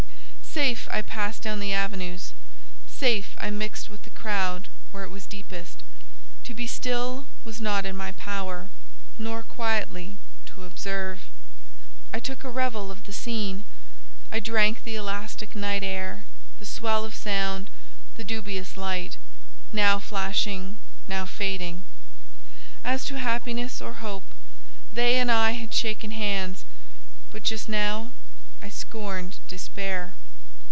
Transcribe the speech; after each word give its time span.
Safe 0.51 0.89
I 0.91 1.01
passed 1.01 1.41
down 1.43 1.61
the 1.61 1.71
avenues—safe 1.71 3.35
I 3.39 3.49
mixed 3.49 3.89
with 3.89 4.03
the 4.03 4.09
crowd 4.09 4.67
where 4.91 5.05
it 5.05 5.09
was 5.09 5.25
deepest. 5.25 5.81
To 6.43 6.53
be 6.53 6.67
still 6.67 7.25
was 7.45 7.61
not 7.61 7.85
in 7.85 7.95
my 7.95 8.11
power, 8.11 8.67
nor 9.17 9.43
quietly 9.43 10.17
to 10.47 10.65
observe. 10.65 11.21
I 12.13 12.19
took 12.19 12.43
a 12.43 12.49
revel 12.49 12.91
of 12.91 13.05
the 13.05 13.13
scene; 13.13 13.63
I 14.29 14.41
drank 14.41 14.83
the 14.83 14.95
elastic 14.97 15.55
night 15.55 15.83
air—the 15.83 16.65
swell 16.65 17.05
of 17.05 17.15
sound, 17.15 17.69
the 18.17 18.25
dubious 18.25 18.75
light, 18.75 19.15
now 19.71 19.99
flashing, 19.99 20.75
now 21.07 21.25
fading. 21.25 21.83
As 22.83 23.05
to 23.05 23.17
Happiness 23.17 23.81
or 23.81 23.93
Hope, 23.93 24.25
they 24.91 25.17
and 25.17 25.31
I 25.31 25.51
had 25.51 25.73
shaken 25.73 26.11
hands, 26.11 26.65
but 27.31 27.43
just 27.43 27.69
now—I 27.69 28.67
scorned 28.67 29.37
Despair. 29.47 30.13